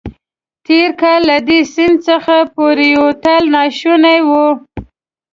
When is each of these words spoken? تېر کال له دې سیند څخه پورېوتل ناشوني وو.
تېر 0.65 0.89
کال 1.01 1.21
له 1.29 1.37
دې 1.47 1.59
سیند 1.73 1.97
څخه 2.07 2.35
پورېوتل 2.55 3.43
ناشوني 3.55 4.19
وو. 4.27 4.47